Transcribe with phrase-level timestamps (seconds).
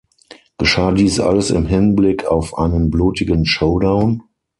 [0.57, 4.23] Geschah dies alles im Hinblick auf einen blutigen Showdown?